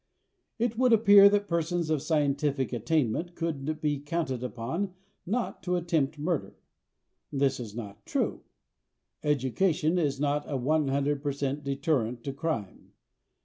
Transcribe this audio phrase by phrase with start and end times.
[0.57, 4.95] It would appear that persons of scientific attainment could be counted upon
[5.27, 6.57] not to attempt murder.
[7.31, 8.41] This is not true.
[9.21, 12.93] Education is not a one hundred percent deterrent to crime.